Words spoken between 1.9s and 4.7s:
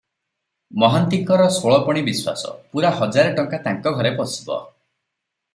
ବିଶ୍ୱାସ, ପୂରା ହଜାରେ ଟଙ୍କା ତାଙ୍କ ଘରେ ପଶିବ।